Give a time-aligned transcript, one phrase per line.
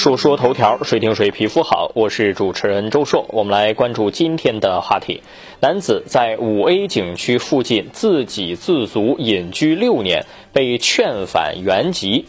[0.00, 1.92] 说说头条，谁听谁皮肤好。
[1.94, 5.22] 我是主持人周硕，我们来关注今天的话题：
[5.60, 10.24] 男子在五 A 景区附近自给自足隐居六年，
[10.54, 12.24] 被劝返原籍。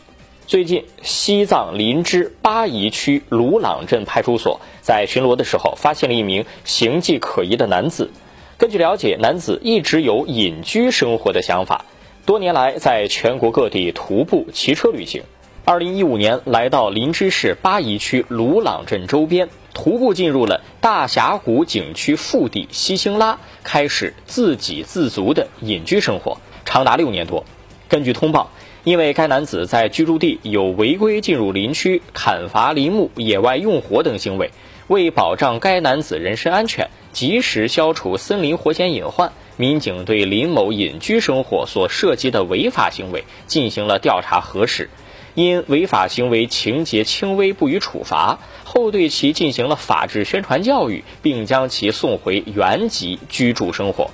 [0.46, 8.12] 最近，西藏林芝巴宜区鲁朗镇派出所，在巡逻的时候，发现了一名形迹可疑的男子。
[8.58, 11.86] 根据了解，男子一直有隐居生活的想法，
[12.26, 15.24] 多年来在全国各地徒步、骑车旅行。
[15.64, 27.46] 二零一五年，来到林芝市巴宜区鲁朗镇周边，徒步进入了大峡谷景区腹地西兴拉，开始自给自足的隐居生活，长达六年多。
[27.88, 28.50] 根据通报。
[28.84, 34.50] 因为该男子在居住地有违规进入林区、砍伐林木、野外用火等行为，
[34.88, 44.90] 为保障该男子人身安全，及时消除森林火险隐患，民警对林某隐居生活所涉及的违法行为进行了调查核实，
[45.34, 54.12] 因违法行为情节轻微不予处罚，后对其进行了法制宣传教育，并将其送回原籍居住生活。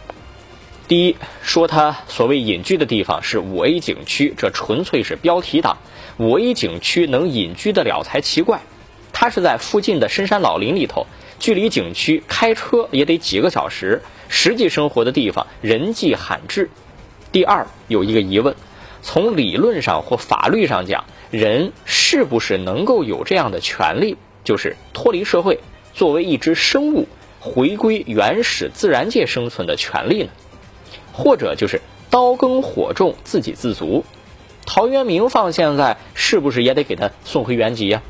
[0.87, 5.77] 第一，说他所谓隐居的地方是五 A 景区，这纯粹是标题党。
[6.17, 8.61] 五 A 景区能隐居得了才奇怪。
[9.11, 11.07] 他是在附近的深山老林里头，
[11.39, 16.69] 距离景区开车也得几个小时，实际生活的地方人迹罕至。
[17.31, 18.55] 第二，有一个疑问：
[19.07, 25.61] 从理论上或法律上讲，人是不是能够有这样的权利，就是脱离社会，
[25.93, 27.07] 作为一只生物
[27.39, 30.29] 回归原始自然界生存的权利呢？
[31.13, 34.03] 或者就是刀耕火种，自给自足。
[34.65, 38.01] 陶渊明放现在是不是也得给他送回原籍呀？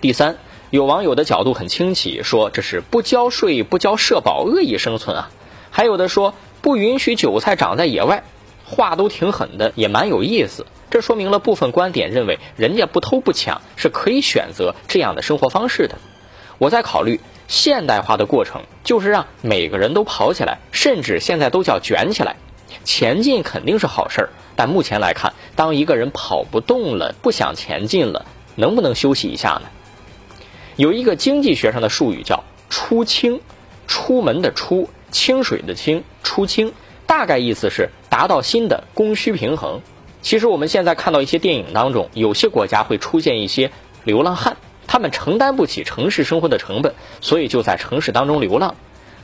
[0.00, 0.38] 第三，
[0.70, 5.30] 有网友的角度很清奇，说这是不交税、不交社保，恶意生存啊。
[5.70, 8.24] 还有的说不允许韭菜长在野外，
[8.72, 10.66] 话都挺狠的，也蛮有意思。
[10.90, 15.98] 这说明了部分观点认为人家不偷不抢是可以选择这样的生活方式的。
[16.58, 17.20] 我在考虑。
[17.48, 22.36] 现代化的过程就是让每个人都跑起来，甚至现在都叫卷起来。
[22.82, 28.24] 前进肯定是好事儿，但目前来看，当一个人跑不动了，不想前进了，
[28.54, 29.62] 能不能休息一下呢？
[30.76, 33.42] 有一个经济学上的术语叫“出清”，
[33.86, 36.72] 出门的出，清水的清，出清，
[37.12, 39.82] 大概意思是达到新的供需平衡。
[40.22, 43.70] 其实我们现在看到一些电影当中，有些国家会出现一些
[44.02, 44.56] 流浪汉。
[44.86, 48.76] 他们承担不起城市生活的成本，所以就在城市当中流浪。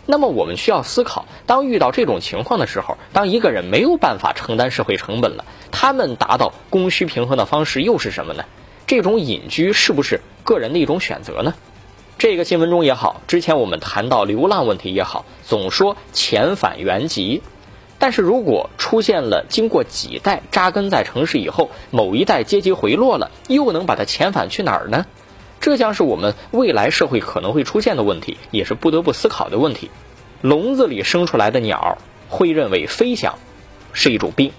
[0.05, 8.45] 那么我们需要思考，当遇到这种情况的时候，当一个人没有办法承担社会成本了，他们达到供需平衡的方式又是什么呢？
[8.87, 11.55] 这种隐居是不是个人的一种选择呢？
[12.19, 17.43] 这个新闻中也好，之前我们谈到流浪问题也好，总说遣返原籍，
[17.99, 25.07] 但是如果出现了经过几代扎根在城市以后，某一代阶级回落了，又能把它遣返去哪儿呢？
[25.61, 29.91] 这将是我们未来社会可能会出现的问题，也是不得不思考的问题。
[30.41, 31.99] 笼子里生出来的鸟
[32.29, 33.35] 会认为飞翔
[33.93, 34.53] 是一种病。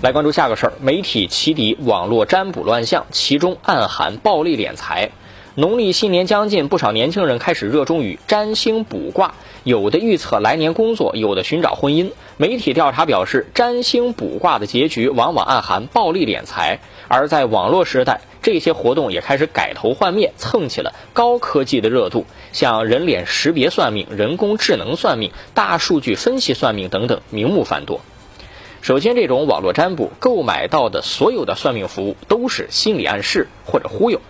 [0.00, 5.10] 来关注下个事儿，媒体起底网络占卜乱象，其中暗含暴力敛财。
[5.60, 12.12] 农历新年将近，不少年轻人开始热衷于占星卜卦，有的预测来年工作，有的寻找婚姻。
[12.38, 16.78] 媒体调查表示，占星卜卦的结局往往暗含暴力敛财。
[17.08, 28.00] 而在网络时代，这些活动也开始改头换面，蹭起了高科技的热度，像人脸识别算命、人工智能算命、大数据分析算命等等，名目繁多。
[28.80, 34.22] 首先，这种网络占卜购买到的所有的算命服务都是心理暗示或者忽悠，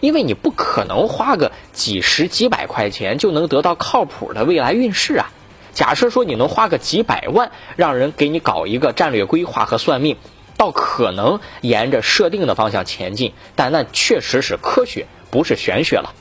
[0.00, 5.30] 因为你不可能花个几十几百块钱就能得到靠谱的未来运势啊。
[5.72, 10.16] 假设说你能花个几百万，让人给你搞一个战略规划和算命。
[10.58, 16.14] 倒可能沿着设定的方向前进，但那确实是科学，不是玄学了。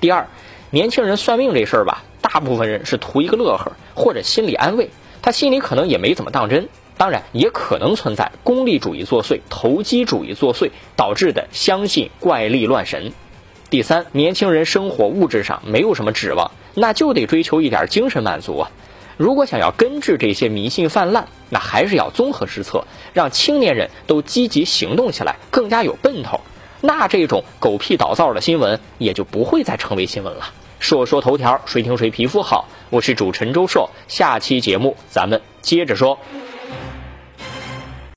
[0.00, 0.26] 第二，
[0.70, 4.90] 年轻人算命这事儿吧，大部分人是图一个乐呵或者心理安慰，
[5.22, 6.68] 他心里可能也没怎么当真。
[6.98, 13.12] 当然，也可能存在功利主义作祟、投机主义作祟导致的相信怪力乱神。
[13.68, 18.70] 第三，年轻人生活物质上没有什么指望，那就得追求一点精神满足啊。
[19.18, 26.40] 如果想要根治这些迷信泛滥，那还是要综合施策，让青年人都积极行动起来，更加有奔头。
[26.80, 30.50] 那这种狗屁倒灶的新闻也就不会再成为新闻了。
[30.78, 32.68] 说说头条，谁听谁皮肤好。
[32.90, 36.18] 我是主持人周硕，下期节目咱们接着说。